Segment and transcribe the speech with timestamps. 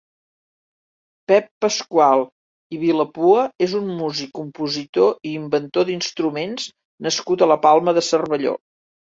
[1.31, 2.23] Pep Pascual
[2.75, 6.67] i Vilapua és un músic, compositor i inventor d'instruments
[7.11, 8.57] nascut a la Palma de Cervelló.